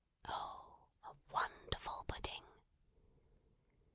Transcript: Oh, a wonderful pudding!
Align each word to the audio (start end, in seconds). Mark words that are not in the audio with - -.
Oh, 0.27 0.79
a 1.03 1.13
wonderful 1.31 2.05
pudding! 2.07 2.41